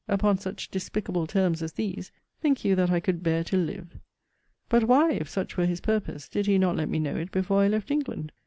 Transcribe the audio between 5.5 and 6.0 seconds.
were his